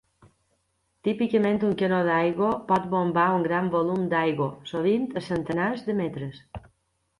Típicament, 1.07 1.59
un 1.67 1.75
canó 1.81 1.99
d'aigua 2.07 2.49
pot 2.71 2.89
bombar 2.95 3.27
un 3.41 3.45
gran 3.49 3.71
volum 3.77 4.09
d'aigua, 4.15 4.49
sovint 4.73 5.07
a 5.23 5.27
centenars 5.29 5.89
de 5.91 6.01
metres. 6.05 6.45